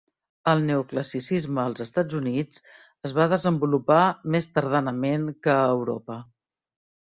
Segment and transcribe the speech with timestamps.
[0.51, 2.65] El neoclassicisme als Estats Units
[3.11, 4.01] es va desenvolupar
[4.37, 6.21] més tardanament que a Europa.